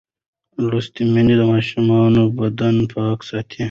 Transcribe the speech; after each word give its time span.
لوستې 0.67 1.03
میندې 1.13 1.35
د 1.39 1.43
ماشوم 1.51 1.87
بدن 2.37 2.75
پاک 2.93 3.19
ساتي. 3.29 3.59